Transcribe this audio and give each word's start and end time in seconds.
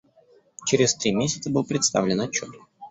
Через 0.65 0.95
три 0.95 1.11
месяца 1.13 1.51
был 1.51 1.63
представлен 1.63 2.21
отчет. 2.21 2.49